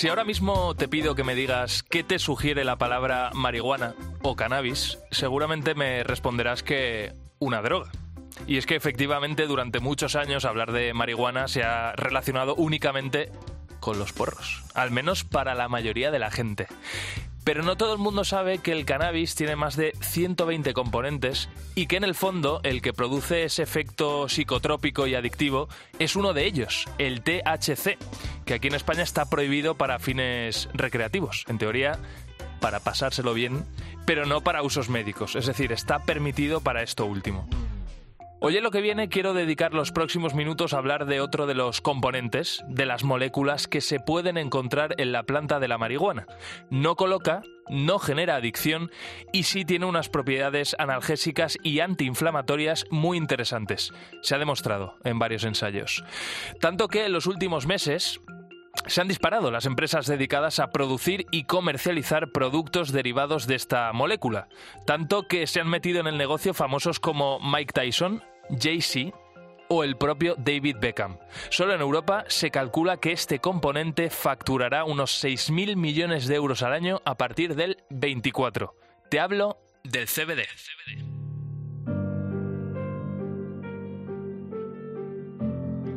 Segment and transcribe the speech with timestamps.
[0.00, 4.34] Si ahora mismo te pido que me digas qué te sugiere la palabra marihuana o
[4.34, 7.92] cannabis, seguramente me responderás que una droga.
[8.46, 13.30] Y es que efectivamente durante muchos años hablar de marihuana se ha relacionado únicamente
[13.78, 16.66] con los porros, al menos para la mayoría de la gente.
[17.44, 21.86] Pero no todo el mundo sabe que el cannabis tiene más de 120 componentes y
[21.86, 26.46] que en el fondo el que produce ese efecto psicotrópico y adictivo es uno de
[26.46, 27.98] ellos, el THC,
[28.50, 31.44] que aquí en España está prohibido para fines recreativos.
[31.46, 32.00] En teoría,
[32.58, 33.64] para pasárselo bien,
[34.06, 37.48] pero no para usos médicos, es decir, está permitido para esto último.
[38.40, 41.54] Hoy en lo que viene quiero dedicar los próximos minutos a hablar de otro de
[41.54, 46.26] los componentes, de las moléculas que se pueden encontrar en la planta de la marihuana.
[46.70, 48.90] No coloca, no genera adicción
[49.30, 53.92] y sí tiene unas propiedades analgésicas y antiinflamatorias muy interesantes.
[54.22, 56.02] Se ha demostrado en varios ensayos.
[56.60, 58.20] Tanto que en los últimos meses
[58.86, 64.48] se han disparado las empresas dedicadas a producir y comercializar productos derivados de esta molécula,
[64.86, 68.22] tanto que se han metido en el negocio famosos como Mike Tyson,
[68.58, 69.16] Jay-Z
[69.68, 71.18] o el propio David Beckham.
[71.48, 76.72] Solo en Europa se calcula que este componente facturará unos 6.000 millones de euros al
[76.72, 78.74] año a partir del 24.
[79.08, 81.19] Te hablo del CBD.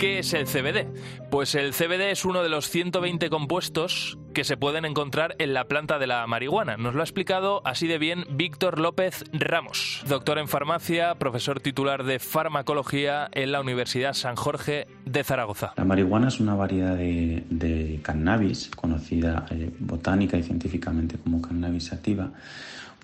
[0.03, 0.85] ¿Qué es el CBD?
[1.31, 5.69] Pues el CBD es uno de los 120 compuestos que se pueden encontrar en la
[5.69, 6.75] planta de la marihuana.
[6.75, 12.03] Nos lo ha explicado así de bien Víctor López Ramos, doctor en farmacia, profesor titular
[12.03, 15.71] de farmacología en la Universidad San Jorge de Zaragoza.
[15.77, 22.29] La marihuana es una variedad de, cannabis, conocida eh, botánica y científicamente como cannabis sativa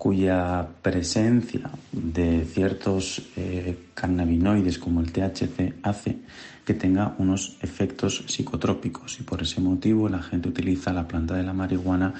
[0.00, 6.16] cuya presencia de ciertos eh, cannabinoides como el THC hace
[6.64, 11.42] que tenga unos efectos psicotrópicos y por ese motivo la gente utiliza la planta de
[11.42, 12.14] la marihuana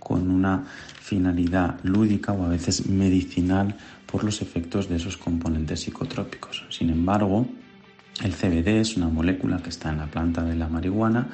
[0.00, 0.64] con una
[1.00, 3.76] finalidad lúdica o a veces medicinal
[4.10, 6.66] por los efectos de esos componentes psicotrópicos.
[6.68, 7.46] Sin embargo,
[8.24, 11.28] el CBD es una molécula que está en la planta de la marihuana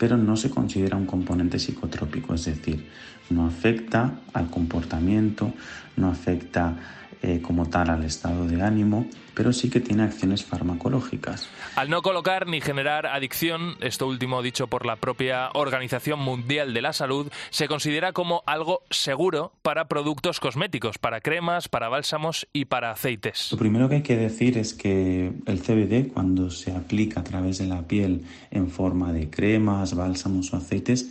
[0.00, 2.86] pero no se considera un componente psicotrópico, es decir,
[3.30, 5.52] no afecta al comportamiento,
[5.96, 6.76] no afecta
[7.22, 11.50] eh, como tal al estado de ánimo, pero sí que tiene acciones farmacológicas.
[11.76, 16.80] Al no colocar ni generar adicción, esto último dicho por la propia Organización Mundial de
[16.80, 22.64] la Salud, se considera como algo seguro para productos cosméticos, para cremas, para bálsamos y
[22.64, 23.52] para aceites.
[23.52, 27.58] Lo primero que hay que decir es que el CBD, cuando se aplica a través
[27.58, 31.10] de la piel en forma de cremas, bálsamos o aceites,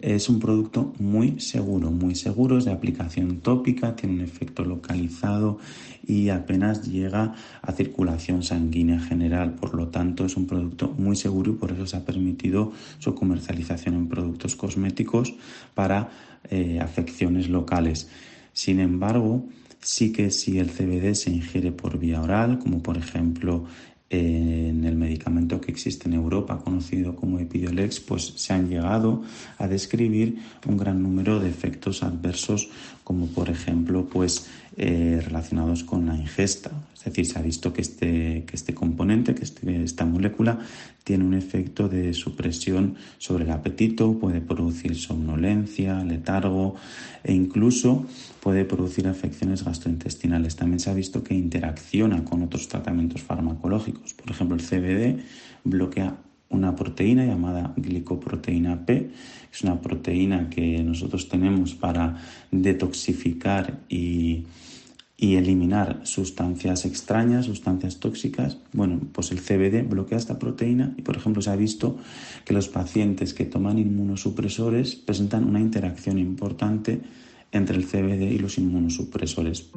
[0.00, 5.58] es un producto muy seguro, muy seguro, es de aplicación tópica, tiene un efecto localizado
[6.06, 9.54] y apenas llega a circulación sanguínea general.
[9.54, 13.14] Por lo tanto, es un producto muy seguro y por eso se ha permitido su
[13.14, 15.34] comercialización en productos cosméticos
[15.74, 16.08] para
[16.50, 18.08] eh, afecciones locales.
[18.52, 19.46] Sin embargo,
[19.80, 23.66] sí que si el CBD se ingiere por vía oral, como por ejemplo
[24.10, 29.22] en el medicamento que existe en Europa, conocido como Epidiolex, pues se han llegado
[29.58, 32.68] a describir un gran número de efectos adversos,
[33.02, 36.70] como por ejemplo, pues eh, relacionados con la ingesta.
[36.94, 40.58] Es decir, se ha visto que este, que este componente, que este, esta molécula,
[41.04, 46.74] tiene un efecto de supresión sobre el apetito, puede producir somnolencia, letargo
[47.22, 48.06] e incluso
[48.40, 50.56] puede producir afecciones gastrointestinales.
[50.56, 54.14] También se ha visto que interacciona con otros tratamientos farmacológicos.
[54.14, 55.22] Por ejemplo, el CBD
[55.62, 56.16] bloquea
[56.54, 59.10] una proteína llamada glicoproteína P,
[59.52, 62.16] es una proteína que nosotros tenemos para
[62.50, 64.46] detoxificar y,
[65.16, 68.58] y eliminar sustancias extrañas, sustancias tóxicas.
[68.72, 71.96] Bueno, pues el CBD bloquea esta proteína y, por ejemplo, se ha visto
[72.44, 77.00] que los pacientes que toman inmunosupresores presentan una interacción importante
[77.52, 79.70] entre el CBD y los inmunosupresores.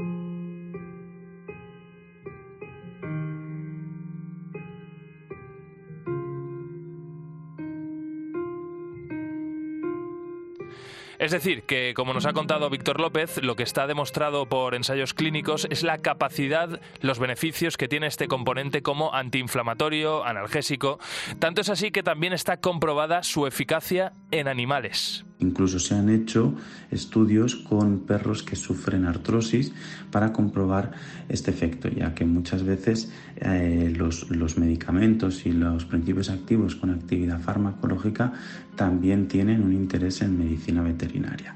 [11.27, 15.13] Es decir, que como nos ha contado Víctor López, lo que está demostrado por ensayos
[15.13, 20.99] clínicos es la capacidad, los beneficios que tiene este componente como antiinflamatorio, analgésico.
[21.37, 25.25] Tanto es así que también está comprobada su eficacia en animales.
[25.39, 26.55] Incluso se han hecho
[26.91, 29.71] estudios con perros que sufren artrosis
[30.11, 30.91] para comprobar
[31.29, 36.89] este efecto, ya que muchas veces eh, los, los medicamentos y los principios activos con
[36.89, 38.33] actividad farmacológica
[38.75, 41.55] también tienen un interés en medicina veterinaria.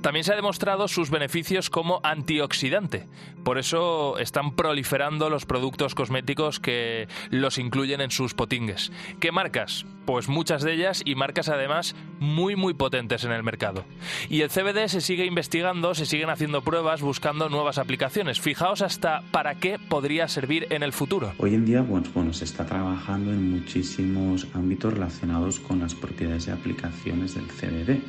[0.00, 3.06] También se ha demostrado sus beneficios como antioxidante.
[3.44, 8.92] Por eso están proliferando los productos cosméticos que los incluyen en sus potingues.
[9.18, 9.86] ¿Qué marcas?
[10.04, 13.84] Pues muchas de ellas y marcas además muy muy potentes en el mercado.
[14.28, 18.40] Y el CBD se sigue investigando, se siguen haciendo pruebas buscando nuevas aplicaciones.
[18.40, 21.32] Fijaos hasta para qué podría servir en el futuro.
[21.38, 26.48] Hoy en día bueno, bueno, se está trabajando en muchísimos ámbitos relacionados con las propiedades
[26.48, 28.00] y aplicaciones del CBD.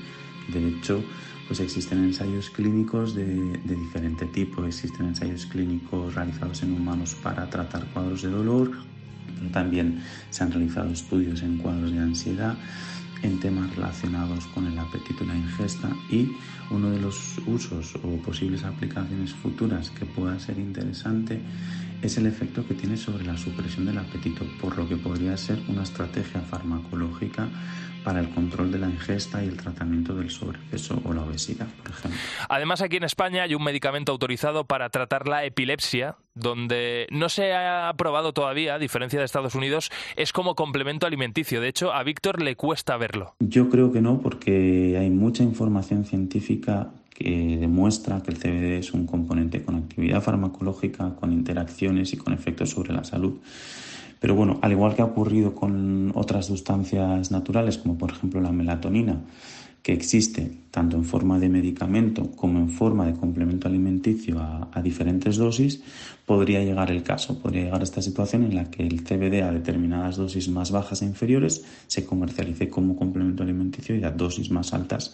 [0.52, 1.04] De hecho,
[1.48, 4.66] pues existen ensayos clínicos de, de, diferente tipo.
[4.66, 8.72] Existen ensayos clínicos realizados en humanos para tratar cuadros de dolor.
[9.52, 12.58] También se han realizado estudios en cuadros de ansiedad
[13.24, 16.32] en temas relacionados con el apetito y la ingesta y
[16.70, 21.42] uno de los usos o posibles aplicaciones futuras que pueda ser interesante
[22.02, 25.60] es el efecto que tiene sobre la supresión del apetito, por lo que podría ser
[25.68, 27.48] una estrategia farmacológica
[28.04, 31.92] para el control de la ingesta y el tratamiento del sobrepeso o la obesidad, por
[31.92, 32.20] ejemplo.
[32.50, 37.54] Además, aquí en España hay un medicamento autorizado para tratar la epilepsia, donde no se
[37.54, 41.62] ha aprobado todavía, a diferencia de Estados Unidos, es como complemento alimenticio.
[41.62, 43.36] De hecho, a Víctor le cuesta verlo.
[43.40, 48.94] Yo creo que no, porque hay mucha información científica que demuestra que el CBD es
[48.94, 53.40] un componente con actividad farmacológica, con interacciones y con efectos sobre la salud.
[54.20, 58.52] Pero bueno, al igual que ha ocurrido con otras sustancias naturales, como por ejemplo la
[58.52, 59.22] melatonina,
[59.82, 65.38] que existe tanto en forma de medicamento como en forma de complemento alimenticio a, diferentes
[65.38, 65.82] dosis,
[66.26, 69.52] podría llegar el caso, podría llegar a esta situación en la que el CBD a
[69.52, 74.74] determinadas dosis más bajas e inferiores se comercialice como complemento alimenticio y a dosis más
[74.74, 75.14] altas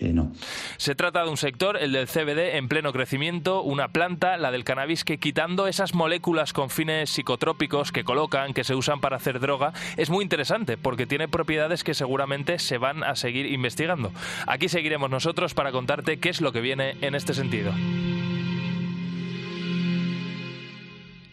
[0.00, 0.32] eh, no.
[0.78, 4.64] Se trata de un sector, el del CBD, en pleno crecimiento, una planta, la del
[4.64, 9.40] cannabis, que quitando esas moléculas con fines psicotrópicos que colocan, que se usan para hacer
[9.40, 14.10] droga, es muy interesante porque tiene propiedades que seguramente se van a seguir investigando.
[14.46, 17.72] Aquí seguiremos nosotros para contarte qué es lo que viene en este sentido.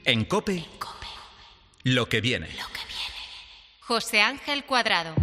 [0.04, 0.66] En Cope,
[1.84, 2.48] lo que viene.
[2.48, 3.16] Lo que viene.
[3.80, 5.14] José Ángel Cuadrado.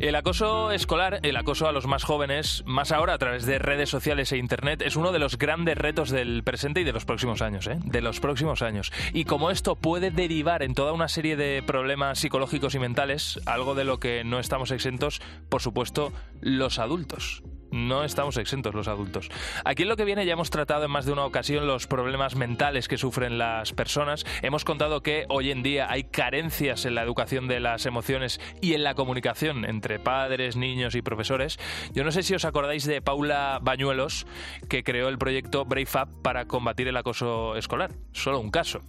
[0.00, 3.90] El acoso escolar, el acoso a los más jóvenes, más ahora a través de redes
[3.90, 7.42] sociales e internet, es uno de los grandes retos del presente y de los próximos
[7.42, 7.78] años, ¿eh?
[7.84, 8.92] De los próximos años.
[9.12, 13.74] Y como esto puede derivar en toda una serie de problemas psicológicos y mentales, algo
[13.74, 15.20] de lo que no estamos exentos,
[15.50, 19.28] por supuesto, los adultos no estamos exentos los adultos.
[19.64, 22.36] Aquí en lo que viene ya hemos tratado en más de una ocasión los problemas
[22.36, 24.24] mentales que sufren las personas.
[24.42, 28.74] Hemos contado que hoy en día hay carencias en la educación de las emociones y
[28.74, 31.58] en la comunicación entre padres, niños y profesores.
[31.92, 34.26] Yo no sé si os acordáis de Paula Bañuelos,
[34.68, 37.92] que creó el proyecto Brave Up para combatir el acoso escolar.
[38.12, 38.80] Solo un caso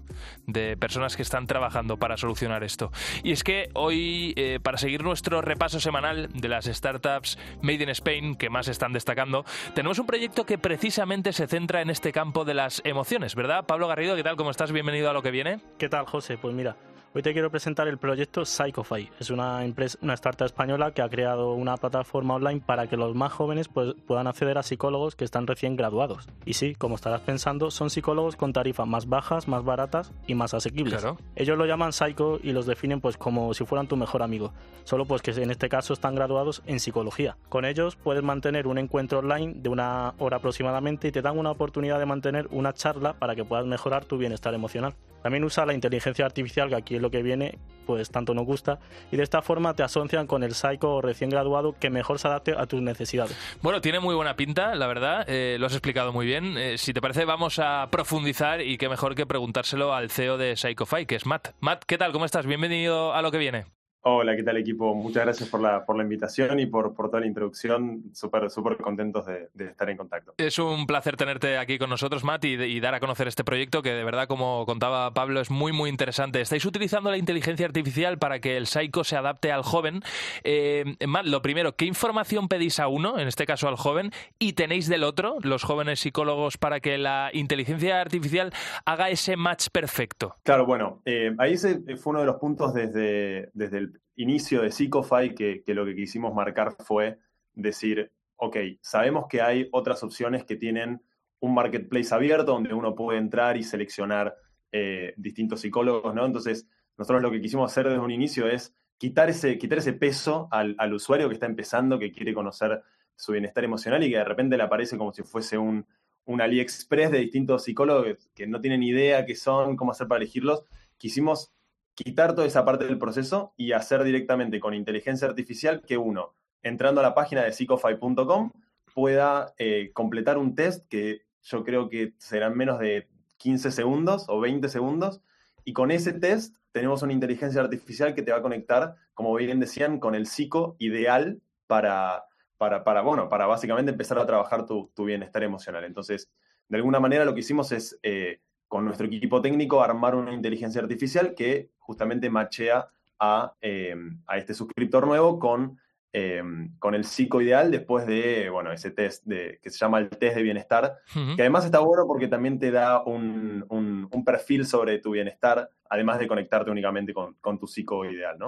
[0.48, 2.92] de personas que están trabajando para solucionar esto.
[3.24, 7.89] Y es que hoy, eh, para seguir nuestro repaso semanal de las startups Made in
[7.89, 12.45] Spain, que más están destacando, tenemos un proyecto que precisamente se centra en este campo
[12.45, 13.65] de las emociones, ¿verdad?
[13.65, 14.35] Pablo Garrido, ¿qué tal?
[14.35, 14.71] ¿Cómo estás?
[14.71, 15.59] Bienvenido a lo que viene.
[15.77, 16.38] ¿Qué tal, José?
[16.38, 16.75] Pues mira,
[17.13, 19.09] Hoy te quiero presentar el proyecto Psychofy.
[19.19, 23.13] Es una empresa, una startup española que ha creado una plataforma online para que los
[23.15, 26.29] más jóvenes pues, puedan acceder a psicólogos que están recién graduados.
[26.45, 30.53] Y sí, como estarás pensando, son psicólogos con tarifas más bajas, más baratas y más
[30.53, 31.01] asequibles.
[31.01, 31.17] Claro.
[31.35, 34.53] Ellos lo llaman psycho y los definen pues como si fueran tu mejor amigo.
[34.85, 37.35] Solo pues que en este caso están graduados en psicología.
[37.49, 41.51] Con ellos puedes mantener un encuentro online de una hora aproximadamente y te dan una
[41.51, 44.95] oportunidad de mantener una charla para que puedas mejorar tu bienestar emocional.
[45.21, 48.79] También usa la inteligencia artificial, que aquí lo que viene, pues tanto nos gusta,
[49.11, 52.53] y de esta forma te asocian con el psycho recién graduado que mejor se adapte
[52.57, 53.37] a tus necesidades.
[53.61, 56.57] Bueno, tiene muy buena pinta, la verdad, eh, lo has explicado muy bien.
[56.57, 60.55] Eh, si te parece, vamos a profundizar y qué mejor que preguntárselo al CEO de
[60.55, 61.49] Psychofy, que es Matt.
[61.59, 62.11] Matt, ¿qué tal?
[62.11, 62.45] ¿Cómo estás?
[62.45, 63.81] Bienvenido a lo que viene.
[64.03, 64.95] Hola, ¿qué tal equipo?
[64.95, 68.05] Muchas gracias por la, por la invitación y por, por toda la introducción.
[68.13, 70.33] Súper, súper contentos de, de, estar en contacto.
[70.37, 73.83] Es un placer tenerte aquí con nosotros, Matt, y, y, dar a conocer este proyecto
[73.83, 76.41] que de verdad, como contaba Pablo, es muy, muy interesante.
[76.41, 80.01] Estáis utilizando la inteligencia artificial para que el psycho se adapte al joven.
[80.43, 84.53] Eh, Matt, lo primero, ¿qué información pedís a uno, en este caso al joven, y
[84.53, 88.51] tenéis del otro, los jóvenes psicólogos, para que la inteligencia artificial
[88.83, 90.37] haga ese match perfecto?
[90.41, 95.33] Claro, bueno, eh, ahí fue uno de los puntos desde, desde el inicio de Psychofy
[95.36, 97.19] que, lo que quisimos marcar fue
[97.54, 101.02] decir, ok, sabemos que hay otras opciones que tienen
[101.40, 104.36] un marketplace abierto donde uno puede entrar y seleccionar
[104.71, 106.26] eh, distintos psicólogos, ¿no?
[106.26, 106.68] Entonces,
[106.98, 110.76] nosotros lo que quisimos hacer desde un inicio es quitar ese, quitar ese peso al,
[110.78, 112.83] al usuario que está empezando, que quiere conocer
[113.16, 115.86] su bienestar emocional y que de repente le aparece como si fuese un,
[116.26, 120.64] un AliExpress de distintos psicólogos que no tienen idea qué son, cómo hacer para elegirlos.
[120.98, 121.52] Quisimos
[121.95, 127.02] quitar toda esa parte del proceso y hacer directamente con inteligencia artificial que uno entrando
[127.02, 128.52] a la página de psychofy.com,
[128.94, 134.40] pueda eh, completar un test que yo creo que serán menos de 15 segundos o
[134.40, 135.21] 20 segundos.
[135.64, 139.60] Y con ese test tenemos una inteligencia artificial que te va a conectar, como bien
[139.60, 142.26] decían, con el psico ideal para,
[142.57, 145.83] para, bueno, para básicamente empezar a trabajar tu, bienestar emocional.
[145.83, 146.30] Entonces,
[146.68, 148.40] de alguna manera lo que hicimos es, eh,
[148.71, 152.87] con nuestro equipo técnico, armar una inteligencia artificial que justamente machea
[153.19, 153.94] a, eh,
[154.28, 155.78] a este suscriptor nuevo con
[156.13, 160.09] Em, con el psico ideal después de, bueno, ese test de, que se llama el
[160.09, 164.99] test de bienestar, que además está bueno porque también te da un, un, perfil sobre
[164.99, 168.48] tu bienestar, además de conectarte únicamente con, con tu psico ideal, ¿no?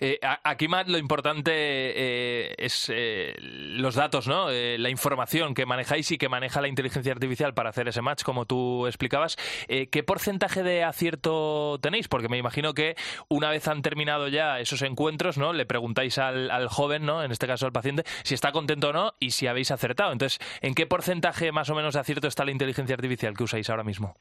[0.00, 4.48] Eh, aquí, Matt, lo importante eh, es eh, los datos, ¿no?
[4.50, 8.44] la información que manejáis y que maneja la inteligencia artificial para hacer ese match, como
[8.44, 9.36] tú explicabas.
[9.68, 12.08] ¿Qué porcentaje de acierto tenéis?
[12.08, 12.96] Porque me imagino que
[13.28, 15.52] una vez han terminado ya esos encuentros, ¿no?
[15.52, 17.22] Le preguntáis al, al joven, ¿no?
[17.22, 20.12] En este caso al paciente, si está contento o no y si habéis acertado.
[20.12, 23.70] Entonces, ¿en qué porcentaje más o menos de acierto está la inteligencia artificial que usáis
[23.70, 24.16] ahora mismo?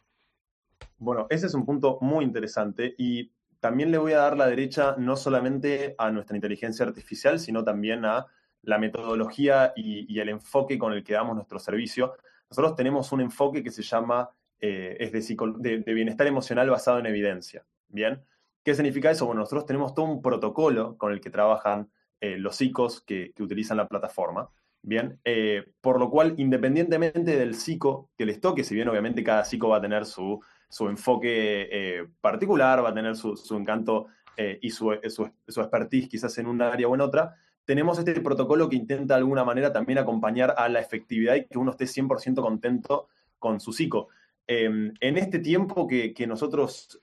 [0.98, 3.32] Bueno, ese es un punto muy interesante y
[3.64, 8.04] también le voy a dar la derecha no solamente a nuestra inteligencia artificial, sino también
[8.04, 8.26] a
[8.64, 12.14] la metodología y, el enfoque con el que damos nuestro servicio.
[12.50, 17.66] Nosotros tenemos un enfoque que se llama, eh, es de, bienestar emocional basado en evidencia.
[17.88, 18.22] ¿Bien?
[18.64, 19.26] ¿Qué significa eso?
[19.26, 23.78] Bueno, nosotros tenemos todo un protocolo con el que trabajan eh, los psicos que, utilizan
[23.78, 24.50] la plataforma.
[24.82, 29.46] Bien, eh, por lo cual, independientemente del psico que les toque, si bien obviamente cada
[29.46, 30.42] psico va a tener su,
[30.74, 36.48] su enfoque eh, particular, va a tener su, encanto y su, su, expertise quizás en
[36.48, 40.56] un área o en otra, tenemos este protocolo que intenta de alguna manera también acompañar
[40.58, 44.08] a la efectividad y que uno esté 100% contento con su psico.
[44.48, 47.00] Em, en este tiempo que, nosotros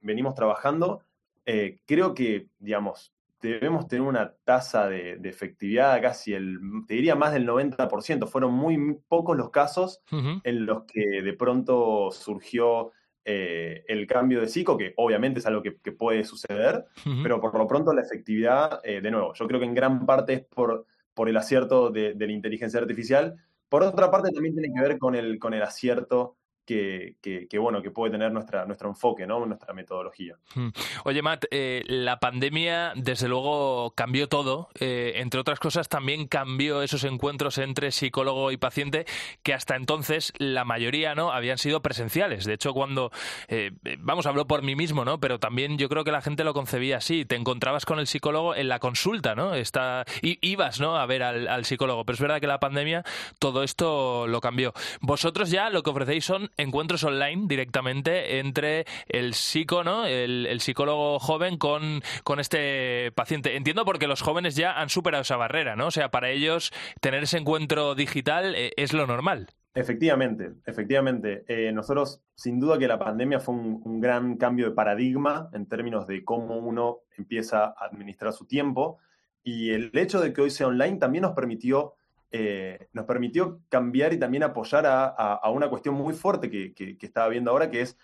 [0.00, 1.02] venimos trabajando,
[1.44, 7.46] creo que, digamos, debemos tener una tasa de, efectividad casi el, te diría más del
[7.46, 8.26] 90%.
[8.26, 12.92] Fueron muy pocos los casos en los que de pronto surgió
[13.30, 16.86] eh, el cambio de psico, que obviamente es algo que, puede suceder,
[17.22, 20.32] pero por lo pronto la efectividad, eh, de nuevo, yo creo que en gran parte
[20.32, 23.36] es por, por el acierto de, de, la inteligencia artificial.
[23.68, 26.37] Por otra parte, también tiene que ver con el, con el acierto
[26.68, 29.44] que, bueno, que puede tener nuestra, nuestro enfoque, ¿no?
[29.46, 30.36] nuestra metodología.
[30.54, 30.68] Hmm.
[31.04, 34.68] Oye, Matt, eh, la pandemia desde luego cambió todo.
[34.78, 39.06] Eh, entre otras cosas, también cambió esos encuentros entre psicólogo y paciente
[39.42, 42.44] que hasta entonces la mayoría no habían sido presenciales.
[42.44, 43.10] De hecho, cuando,
[43.48, 45.18] eh, vamos, hablo por mí mismo, ¿no?
[45.20, 47.24] Pero también yo creo que la gente lo concebía así.
[47.24, 49.54] Te encontrabas con el psicólogo en la consulta, ¿no?
[49.54, 50.96] Está, ibas, ¿no?
[50.96, 52.04] A ver al psicólogo.
[52.04, 53.04] Pero es verdad que la pandemia
[53.38, 54.74] todo esto lo cambió.
[55.00, 60.04] Vosotros ya lo que ofrecéis son encuentros online directamente entre el psico, ¿no?
[60.04, 63.56] El, psicólogo joven con, con este paciente.
[63.56, 65.86] Entiendo porque los jóvenes ya han superado esa barrera, ¿no?
[65.86, 69.48] O sea, para ellos tener ese encuentro digital eh, es lo normal.
[69.74, 71.44] Efectivamente, efectivamente.
[71.46, 76.06] Eh, nosotros, sin duda que la pandemia fue un, gran cambio de paradigma en términos
[76.08, 78.98] de cómo uno empieza a administrar su tiempo.
[79.44, 81.94] Y el hecho de que hoy sea online también nos permitió
[82.30, 87.50] eh, nos permitió cambiar y también apoyar a, una cuestión muy fuerte que, estaba viendo
[87.50, 87.96] ahora, que es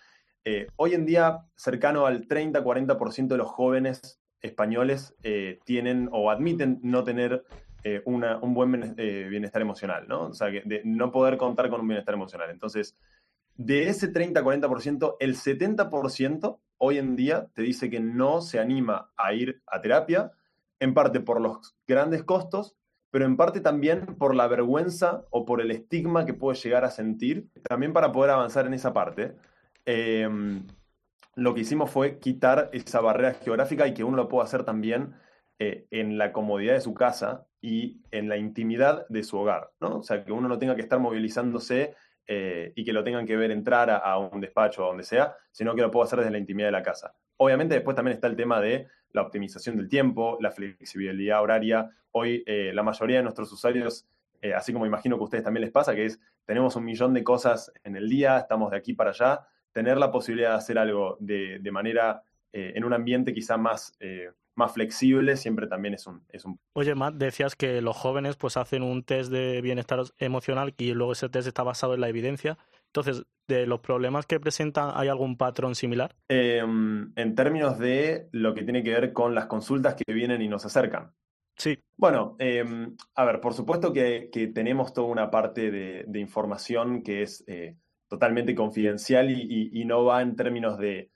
[0.43, 6.79] eh, hoy en día cercano al 30-40% de los jóvenes españoles eh, tienen o admiten
[6.83, 7.45] no tener
[8.05, 10.23] un buen bienestar emocional, ¿no?
[10.29, 12.49] O sea, de no poder contar con un bienestar emocional.
[12.49, 12.97] Entonces,
[13.57, 19.33] de ese 30-40%, el 70% hoy en día te dice que no se anima a
[19.33, 20.31] ir a terapia,
[20.79, 22.75] en parte por los grandes costos
[23.15, 26.91] pero en parte también por la vergüenza o por el estigma que puede llegar a
[26.91, 29.35] sentir, también para poder avanzar en esa parte.
[29.85, 30.67] Em,
[31.33, 35.13] lo que hicimos fue quitar esa barrera geográfica y que uno lo pueda hacer también
[35.59, 39.99] eh, en la comodidad de su casa y en la intimidad de su hogar, ¿no?
[39.99, 41.95] O sea, que uno no tenga que estar movilizándose
[42.27, 45.73] eh, y que lo tengan que ver entrar a, un despacho o donde sea, sino
[45.73, 47.15] que lo pueda hacer desde la intimidad de la casa.
[47.37, 51.89] Obviamente después también está el tema de la optimización del tiempo, la flexibilidad horaria.
[52.11, 54.05] Hoy eh, la mayoría de nuestros usuarios,
[54.41, 57.13] eh, así como imagino que a ustedes también les pasa, que es, tenemos un millón
[57.13, 60.77] de cosas en el día, estamos de aquí para allá, tener la posibilidad de hacer
[60.77, 63.97] algo de, manera, eh, en un ambiente quizá más,
[64.53, 66.59] más flexible, siempre también es un, es un...
[66.73, 71.13] Oye, Matt, decías que los jóvenes pues hacen un test de bienestar emocional y luego
[71.13, 72.57] ese test está basado en la evidencia.
[72.95, 76.15] Entonces, de los problemas que presentan, ¿hay algún patrón similar?
[76.29, 80.47] Em, en términos de lo que tiene que ver con las consultas que vienen y
[80.47, 81.11] nos acercan.
[81.57, 81.77] Sí.
[81.97, 87.43] Bueno, em, a ver, por supuesto que, tenemos toda una parte de, información que es
[87.47, 87.75] eh,
[88.07, 91.11] totalmente confidencial y, no va en términos de,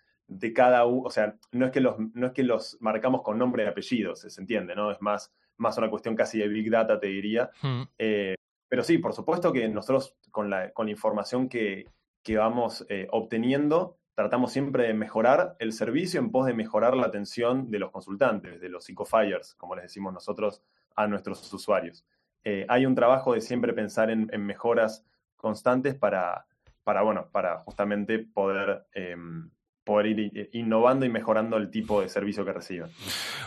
[0.53, 3.63] cada uno, o sea, no es, que los, no es que los marcamos con nombre
[3.63, 4.91] y apellidos, se entiende, ¿no?
[4.91, 7.49] Es más, más una cuestión casi de Big Data, te diría.
[7.61, 7.81] Mm.
[7.97, 8.35] Eh,
[8.69, 11.89] pero sí, por supuesto que nosotros con la, con información que,
[12.23, 17.07] que vamos eh, obteniendo, tratamos siempre de mejorar el servicio en pos de mejorar la
[17.07, 20.61] atención de los consultantes, de los psicofires, como les decimos nosotros
[20.95, 22.05] a nuestros usuarios.
[22.43, 26.45] Eh, hay un trabajo de siempre pensar en, en mejoras constantes para,
[26.83, 29.49] para, bueno, para justamente poder em,
[29.89, 32.89] poder ir innovando y mejorando el tipo de servicio que reciben.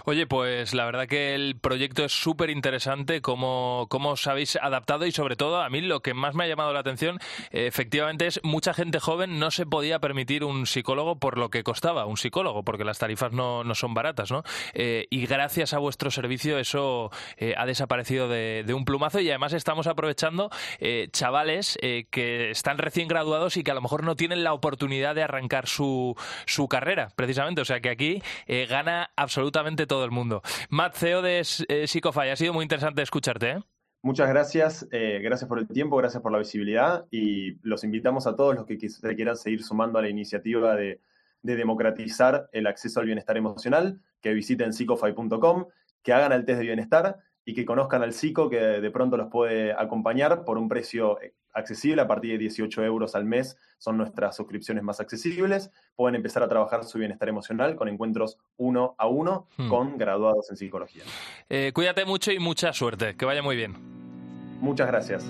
[0.05, 5.07] Oye, pues la verdad que el proyecto es súper interesante, cómo, cómo os habéis adaptado
[5.07, 7.19] y sobre todo a mí lo que más me ha llamado la atención
[7.53, 12.07] efectivamente es mucha gente joven no se podía permitir un psicólogo por lo que costaba
[12.07, 14.43] un psicólogo, porque las tarifas no, no son baratas, ¿no?
[14.75, 19.53] Eh, y gracias a vuestro servicio eso eh, ha desaparecido de, un plumazo y además
[19.53, 21.79] estamos aprovechando eh, chavales
[22.11, 25.67] que están recién graduados y que a lo mejor no tienen la oportunidad de arrancar
[25.67, 26.17] su,
[26.47, 27.61] su carrera, precisamente.
[27.61, 30.43] O sea que aquí eh, gana absolutamente todo el mundo.
[30.71, 33.51] Matt, CEO de eh, Psicofy, ha sido muy interesante escucharte.
[33.51, 33.59] ¿eh?
[34.05, 38.35] Muchas gracias, eh, gracias por el tiempo, gracias por la visibilidad y los invitamos a
[38.35, 41.01] todos los que quieran seguir sumando a la iniciativa de,
[41.43, 45.67] de democratizar el acceso al bienestar emocional, que visiten psicofy.com,
[46.03, 49.29] que hagan el test de bienestar y que conozcan al psico que de pronto los
[49.29, 51.19] puede acompañar por un precio
[51.53, 53.57] accesible a partir de 18 euros al mes.
[53.79, 55.71] Son nuestras suscripciones más accesibles.
[55.97, 59.69] Pueden empezar a trabajar su bienestar emocional con encuentros uno a uno hmm.
[59.69, 61.03] con graduados en psicología.
[61.49, 63.17] Eh, cuídate mucho y mucha suerte.
[63.17, 63.77] Que vaya muy bien.
[64.61, 65.27] Muchas gracias.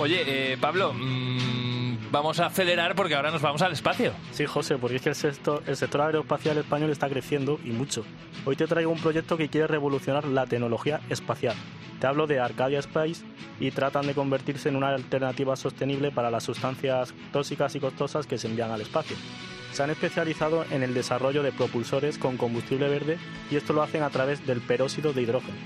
[0.00, 4.12] Oye, eh, Pablo, mmm, vamos a acelerar porque ahora nos vamos al espacio.
[4.30, 8.04] Sí, José, porque es que el el sector aeroespacial español está creciendo y mucho.
[8.44, 11.56] Hoy te traigo un proyecto que quiere revolucionar la tecnología espacial.
[12.00, 13.24] Te hablo de Arcadia Space
[13.58, 18.38] y tratan de convertirse en una alternativa sostenible para las sustancias tóxicas y costosas que
[18.38, 19.16] se envían al espacio.
[19.72, 23.18] Se han especializado en el desarrollo de propulsores con combustible verde
[23.50, 25.58] y esto lo hacen a través del peróxido de hidrógeno.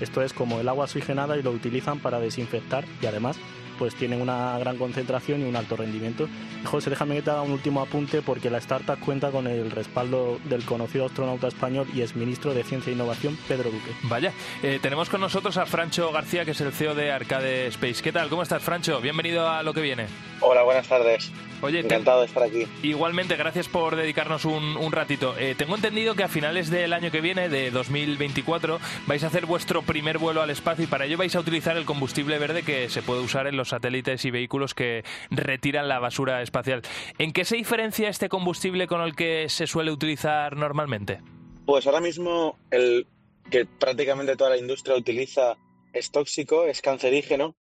[0.00, 3.38] Esto es como el agua oxigenada y lo utilizan para desinfectar y además
[3.78, 6.28] pues tienen una gran concentración y un alto rendimiento.
[6.64, 10.38] José, déjame que te haga un último apunte porque la startup cuenta con el respaldo
[10.44, 13.90] del conocido astronauta español y exministro de Ciencia e Innovación, Pedro Duque.
[14.04, 14.32] Vaya,
[14.62, 18.02] eh, tenemos con nosotros a Francho García, que es el CEO de Arcade Space.
[18.02, 18.28] ¿Qué tal?
[18.28, 19.00] ¿Cómo estás, Francho?
[19.00, 20.06] Bienvenido a lo que viene.
[20.40, 21.32] Hola, buenas tardes.
[21.62, 22.66] Oye, encantado de estar aquí.
[22.82, 25.38] Igualmente, gracias por dedicarnos un, un ratito.
[25.38, 29.46] Eh, tengo entendido que a finales del año que viene, de 2024, vais a hacer
[29.46, 32.88] vuestro primer vuelo al espacio y para ello vais a utilizar el combustible verde que
[32.88, 36.82] se puede usar en los satélites y vehículos que retiran la basura espacial.
[37.18, 41.20] ¿En qué se diferencia este combustible con el que se suele utilizar normalmente?
[41.64, 43.06] Pues ahora mismo el
[43.50, 45.56] que prácticamente toda la industria utiliza
[45.92, 47.54] es tóxico, es cancerígeno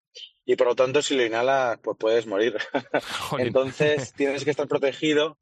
[0.50, 2.58] y por lo tanto si lo inhalas pues puedes morir.
[3.38, 5.38] Entonces tienes que estar protegido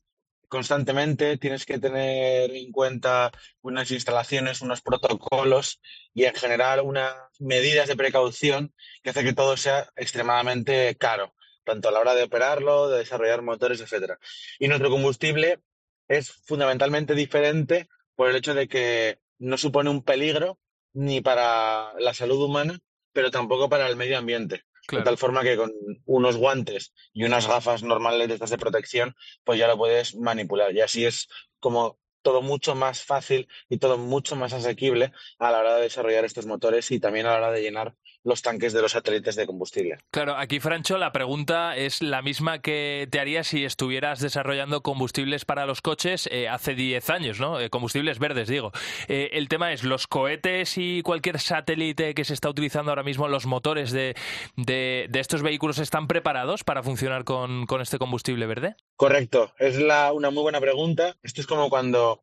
[0.48, 5.80] constantemente, tienes que tener en cuenta unas instalaciones, unos protocolos
[6.12, 11.88] y en general unas medidas de precaución que hace que todo sea extremadamente caro, tanto
[11.88, 14.18] a la hora de operarlo, de desarrollar motores, etcétera.
[14.58, 15.60] Y nuestro combustible
[16.06, 20.58] es fundamentalmente diferente por el hecho de que no supone un peligro
[20.92, 22.78] ni para la salud humana,
[23.14, 24.64] pero tampoco para el medio ambiente.
[24.88, 25.04] Claro.
[25.04, 25.70] De tal forma que con
[26.06, 30.74] unos guantes y unas gafas normales de estas de protección, pues ya lo puedes manipular.
[30.74, 31.28] Y así es
[31.60, 36.24] como todo mucho más fácil y todo mucho más asequible a la hora de desarrollar
[36.24, 37.96] estos motores y también a la hora de llenar
[38.28, 39.98] los tanques de los satélites de combustible.
[40.10, 45.44] Claro, aquí Francho, la pregunta es la misma que te haría si estuvieras desarrollando combustibles
[45.44, 47.58] para los coches eh, hace 10 años, ¿no?
[47.58, 48.70] Eh, combustibles verdes, digo.
[49.08, 53.28] Eh, el tema es, ¿los cohetes y cualquier satélite que se está utilizando ahora mismo,
[53.28, 54.14] los motores de,
[54.56, 58.76] de, de estos vehículos están preparados para funcionar con, con este combustible verde?
[58.96, 61.16] Correcto, es la, una muy buena pregunta.
[61.22, 62.20] Esto es como cuando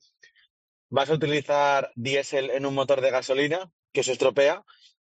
[0.90, 4.64] vas a utilizar diésel en un motor de gasolina que se estropea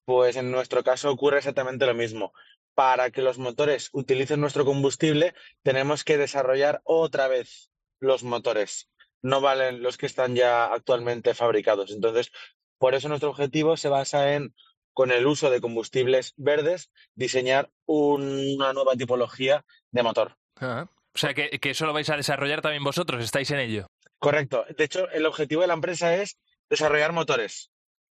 [0.10, 2.34] pues en nuestro caso ocurre exactamente lo mismo.
[2.74, 7.70] Para que los motores utilicen nuestro combustible, tenemos que desarrollar otra vez
[8.00, 8.90] los motores.
[9.22, 11.92] No valen los que están ya actualmente fabricados.
[11.92, 12.32] Entonces,
[12.80, 14.56] por eso nuestro objetivo se basa en,
[14.94, 20.38] con el uso de combustibles verdes, diseñar una nueva tipología de motor.
[20.56, 23.86] Ah, o sea, que, que eso lo vais a desarrollar también vosotros, estáis en ello.
[24.18, 24.66] Correcto.
[24.76, 27.70] De hecho, el objetivo de la empresa es desarrollar motores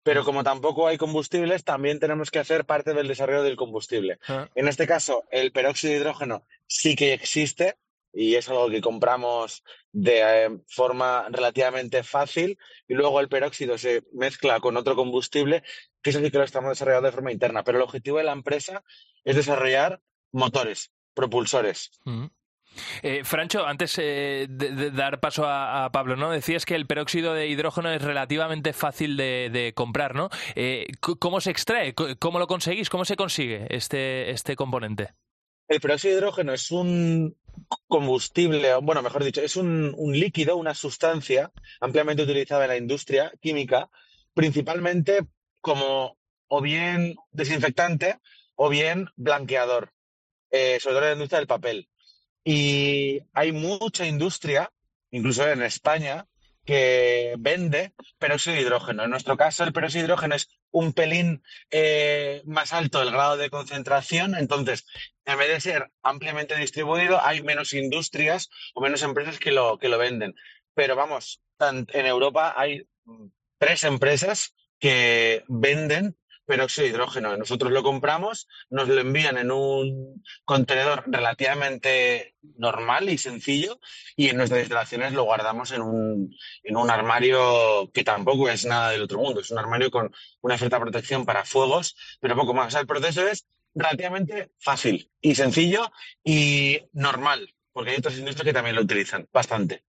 [0.06, 4.20] pero como tampoco hay combustibles, también tenemos que hacer parte del desarrollo del combustible.
[4.28, 4.48] Ah.
[4.54, 7.78] En este caso, el peróxido de hidrógeno sí que existe
[8.14, 14.04] y es algo que compramos de eh, forma relativamente fácil y luego el peróxido se
[14.14, 15.64] mezcla con otro combustible,
[16.04, 17.64] que eso sí que lo estamos desarrollando de forma interna.
[17.64, 18.84] Pero el objetivo de la empresa
[19.24, 21.90] es desarrollar motores, propulsores.
[23.02, 26.32] Eh, Francho, antes eh, de, dar paso a, Pablo, ¿no?
[26.32, 30.30] Decías que el peróxido de hidrógeno es relativamente fácil de, comprar, ¿no?
[30.56, 31.94] Eh, ¿Cómo se extrae?
[31.94, 32.90] ¿Cómo lo conseguís?
[32.90, 35.14] ¿Cómo se consigue este, este componente?
[35.68, 37.36] El peróxido de hidrógeno es un
[37.88, 43.90] combustible, bueno, mejor dicho, es un, líquido, una sustancia ampliamente utilizada en la industria química,
[44.34, 45.22] principalmente
[45.62, 48.20] como o bien desinfectante
[48.56, 49.92] o bien blanqueador,
[50.52, 51.90] sobre todo en la industria del papel.
[52.48, 54.72] Y hay mucha industria,
[55.10, 56.28] incluso en España,
[56.64, 59.04] que vende peróxido de hidrógeno.
[59.04, 63.36] En nuestro caso, el peróxido de hidrógeno es un pelín eh, más alto el grado
[63.36, 64.86] de concentración, entonces,
[65.26, 69.90] en vez de ser ampliamente distribuido, hay menos industrias o menos empresas que lo, que
[69.90, 70.36] lo venden.
[70.76, 72.88] Pero vamos, en Europa hay
[73.58, 77.36] tres empresas que venden peróxido de hidrógeno.
[77.38, 83.80] Nosotros lo compramos, nos lo envían en un contenedor relativamente normal y sencillo
[84.16, 88.92] y en nuestras instalaciones lo guardamos en un, en un armario que tampoco es nada
[88.92, 89.42] del otro mundo.
[89.42, 92.76] Es un armario con una cierta protección para fuegos, pero poco más.
[92.76, 95.92] el proceso es relativamente fácil y sencillo
[96.24, 99.84] y normal, porque hay otras industrias que también lo utilizan bastante.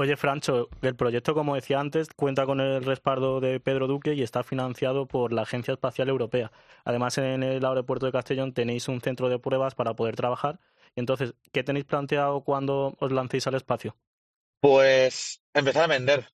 [0.00, 4.22] Oye, Francho, el proyecto, como decía antes, cuenta con el respaldo de Pedro Duque y
[4.22, 6.50] está financiado por la Agencia Espacial Europea.
[6.86, 10.58] Además, en el aeropuerto de Castellón tenéis un centro de pruebas para poder trabajar.
[10.96, 13.94] Entonces, ¿qué tenéis planteado cuando os lancéis al espacio?
[14.60, 16.30] Pues empezar a vender.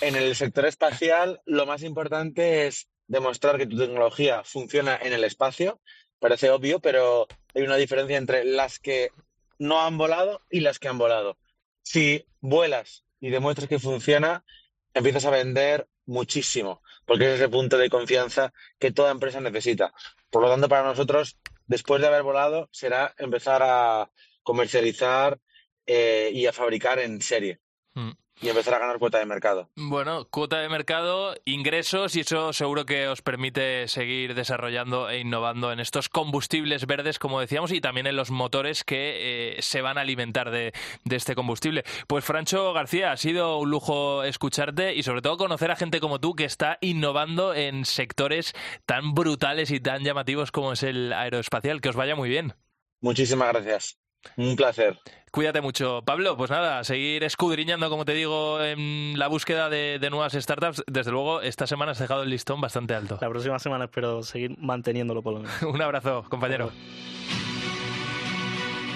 [0.00, 5.22] En el sector espacial, lo más importante es demostrar que tu tecnología funciona en el
[5.22, 5.80] espacio.
[6.18, 9.10] Parece obvio, pero hay una diferencia entre las que
[9.60, 11.38] no han volado y las que han volado.
[11.84, 14.44] Si vuelas y demuestras que funciona,
[14.92, 19.94] empiezas a vender muchísimo, porque es ese punto de confianza que toda empresa necesita.
[20.28, 24.10] Por lo tanto, para nosotros, después de haber volado, será empezar a
[24.42, 25.40] comercializar
[25.86, 27.60] eh, y a fabricar en serie.
[27.94, 29.70] Mm y empezar a ganar cuota de mercado.
[29.76, 35.72] Bueno, cuota de mercado, ingresos y eso seguro que os permite seguir desarrollando e innovando
[35.72, 39.98] en estos combustibles verdes, como decíamos, y también en los motores que eh, se van
[39.98, 40.72] a alimentar de,
[41.04, 41.84] de, este combustible.
[42.06, 46.20] Pues Francho García, ha sido un lujo escucharte y sobre todo conocer a gente como
[46.20, 48.54] tú que está innovando en sectores
[48.86, 51.80] tan brutales y tan llamativos como es el aeroespacial.
[51.80, 52.54] Que os vaya muy bien.
[53.00, 53.98] Muchísimas gracias.
[54.36, 54.98] Un placer.
[55.34, 56.02] Cuídate mucho.
[56.04, 60.84] Pablo, pues nada, seguir escudriñando, como te digo, en la búsqueda de, nuevas startups.
[60.86, 63.18] Desde luego, esta semana has dejado el listón bastante alto.
[63.20, 65.62] La próxima semana espero seguir manteniéndolo por lo menos.
[65.62, 66.70] Un abrazo, compañero.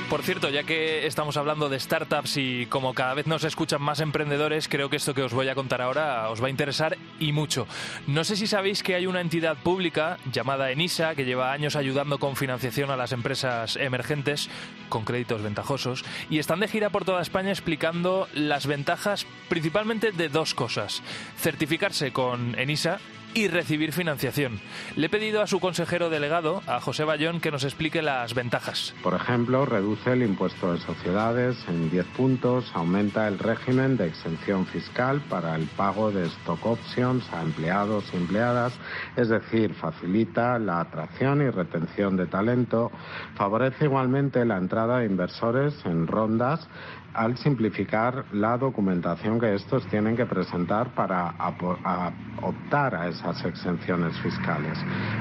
[0.09, 4.01] Por cierto, ya que estamos hablando de startups y como cada vez nos escuchan más
[4.01, 7.33] emprendedores, creo que esto que os voy a contar ahora os va a interesar y
[7.33, 7.67] mucho.
[8.07, 12.19] No sé si sabéis que hay una entidad pública llamada ENISA que lleva años ayudando
[12.19, 14.49] con financiación a las empresas emergentes
[14.89, 20.31] con créditos ventajosos y están de gira por toda España explicando las ventajas principalmente de
[20.31, 21.03] dos cosas.
[21.37, 22.99] Certificarse con ENISA
[23.35, 24.61] y recibir financiación.
[24.97, 28.95] Le he pedido a su consejero delegado, a José Bayón, que nos explique las ventajas.
[29.03, 34.67] Por ejemplo, reduce el impuesto de sociedades en 10 puntos, aumenta el régimen de exención
[34.67, 38.73] fiscal para el pago de stock options a empleados y empleadas,
[39.17, 42.91] es decir, facilita la atracción y retención de talento,
[43.37, 46.69] favorece igualmente la entrada de inversores en rondas
[47.19, 51.35] al simplificar la documentación que estos tienen que presentar para
[52.43, 54.79] optar a esas exenciones fiscales.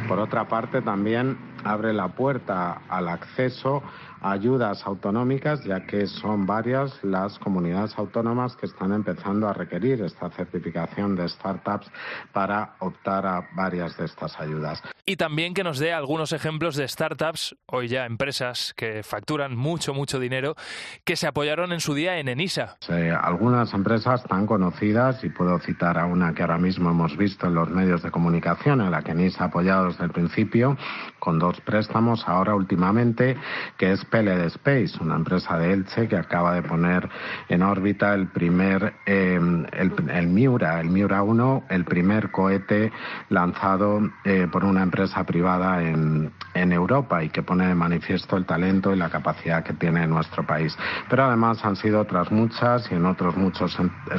[0.08, 3.82] Por otra parte, también abre la puerta al acceso
[4.22, 10.30] ayudas autonómicas, ya que son varias las comunidades autónomas que están empezando a requerir esta
[10.30, 11.90] certificación de startups
[12.32, 14.84] para optar a varias de estas ayudas.
[15.10, 19.94] Y también que nos dé algunos ejemplos de startups, hoy ya empresas que facturan mucho,
[19.94, 20.58] mucho dinero,
[21.06, 22.76] que se apoyaron en su día en ENISA.
[23.22, 27.54] algunas empresas tan conocidas, y puedo citar a una que ahora mismo hemos visto en
[27.54, 30.78] los medios de comunicación, en la que ENISA ha apoyado desde el principio,
[31.20, 33.38] con dos préstamos ahora últimamente,
[33.78, 37.08] que es PLD Space, una empresa de Elche que acaba de poner
[37.48, 42.92] en órbita el primer, em, el, Miura, el Miura 1, el primer cohete
[43.30, 48.36] lanzado eh, por una empresa empresa privada en, en Europa y que pone de manifiesto
[48.36, 50.76] el talento y la capacidad que tiene nuestro país.
[51.08, 53.78] Pero además han sido otras muchas y en otros muchos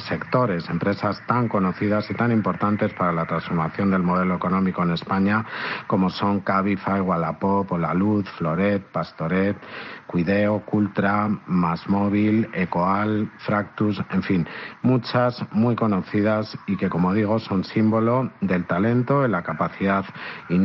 [0.09, 5.45] sectores, empresas tan conocidas y tan importantes para la transformación del modelo económico en España
[5.89, 9.57] como son Cabify, Wallapop, La Luz, Floret, Pastoret,
[10.07, 14.47] Cuideo, Cultra, Masmóvil, Ecoal, Fractus, en fin,
[14.83, 20.05] muchas muy conocidas y que, como digo, son símbolo del talento y la capacidad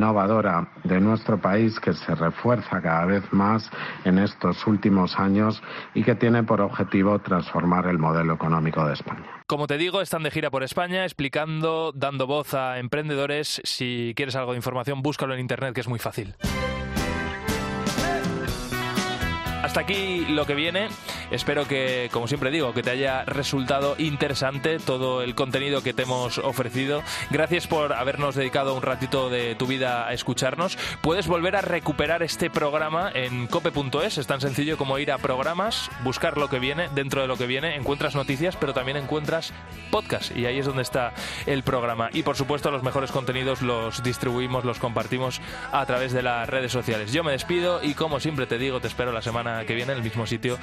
[0.03, 3.69] innovadora de nuestro país que se refuerza cada vez más
[4.03, 5.63] en estos últimos años
[5.93, 9.23] y que tiene por objetivo transformar el modelo económico de España.
[9.47, 13.61] Como te digo, están de gira por España explicando, dando voz a emprendedores.
[13.63, 16.35] Si quieres algo de información, búscalo en Internet, que es muy fácil.
[19.63, 20.89] Hasta aquí lo que viene.
[21.31, 26.03] Espero que, como siempre digo, que te haya resultado interesante todo el contenido que te
[26.03, 27.01] hemos ofrecido.
[27.29, 30.77] Gracias por habernos dedicado un ratito de tu vida a escucharnos.
[31.01, 34.17] Puedes volver a recuperar este programa en cope.es.
[34.17, 36.89] Es tan sencillo como ir a programas, buscar lo que viene.
[36.93, 39.53] Dentro de lo que viene encuentras noticias, pero también encuentras
[39.91, 40.35] podcast.
[40.35, 41.13] Y ahí es donde está
[41.45, 42.09] el programa.
[42.13, 46.71] Y por supuesto, los mejores contenidos los distribuimos, los compartimos a través de las redes
[46.71, 47.11] sociales.
[47.11, 49.97] Yo me despido y, como siempre te digo, te espero la semana que viene en
[49.99, 50.57] el mismo sitio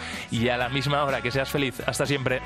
[0.50, 1.20] a la misma hora.
[1.22, 1.80] Que seas feliz.
[1.86, 2.40] Hasta siempre.